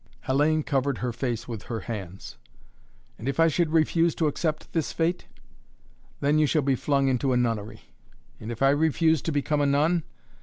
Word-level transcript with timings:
Hellayne 0.21 0.63
covered 0.65 0.97
her 0.97 1.13
face 1.13 1.47
with 1.47 1.65
her 1.65 1.81
hands. 1.81 2.39
"And 3.19 3.29
if 3.29 3.39
I 3.39 3.47
should 3.47 3.71
refuse 3.71 4.15
to 4.15 4.25
accept 4.25 4.73
this 4.73 4.91
fate?" 4.91 5.27
"Then 6.21 6.39
you 6.39 6.47
shall 6.47 6.63
be 6.63 6.73
flung 6.73 7.07
into 7.07 7.33
a 7.33 7.37
nunnery." 7.37 7.81
"And 8.39 8.51
if 8.51 8.63
I 8.63 8.71
refuse 8.71 9.21
to 9.21 9.31
become 9.31 9.61
a 9.61 9.67
nun?" 9.67 10.01